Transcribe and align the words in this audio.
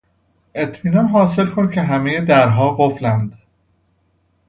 اطمینان 0.55 1.07
حاصل 1.07 1.45
کن 1.45 1.69
که 1.69 1.81
همهی 1.81 2.21
درها 2.21 2.75
قفلاند. 2.75 3.35